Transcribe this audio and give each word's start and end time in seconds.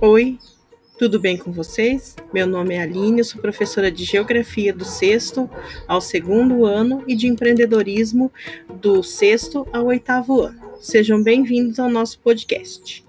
Oi, 0.00 0.38
tudo 0.96 1.18
bem 1.18 1.36
com 1.36 1.50
vocês? 1.50 2.14
Meu 2.32 2.46
nome 2.46 2.72
é 2.72 2.82
Aline, 2.82 3.18
eu 3.18 3.24
sou 3.24 3.40
professora 3.40 3.90
de 3.90 4.04
Geografia 4.04 4.72
do 4.72 4.84
sexto 4.84 5.50
ao 5.88 6.00
segundo 6.00 6.64
ano 6.64 7.02
e 7.08 7.16
de 7.16 7.26
empreendedorismo 7.26 8.32
do 8.80 9.02
sexto 9.02 9.66
ao 9.72 9.86
oitavo 9.86 10.42
ano. 10.42 10.60
Sejam 10.80 11.20
bem-vindos 11.20 11.80
ao 11.80 11.90
nosso 11.90 12.20
podcast. 12.20 13.07